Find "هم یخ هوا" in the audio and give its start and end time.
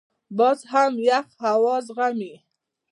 0.71-1.75